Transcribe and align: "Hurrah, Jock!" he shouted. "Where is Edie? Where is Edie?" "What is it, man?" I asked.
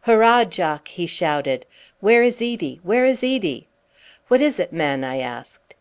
"Hurrah, 0.00 0.42
Jock!" 0.46 0.88
he 0.88 1.06
shouted. 1.06 1.64
"Where 2.00 2.20
is 2.20 2.42
Edie? 2.42 2.80
Where 2.82 3.04
is 3.04 3.22
Edie?" 3.22 3.68
"What 4.26 4.40
is 4.40 4.58
it, 4.58 4.72
man?" 4.72 5.04
I 5.04 5.20
asked. 5.20 5.76